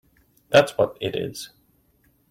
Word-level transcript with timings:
That’s 0.49 0.75
what 0.79 0.97
it 0.99 1.15
is! 1.15 1.51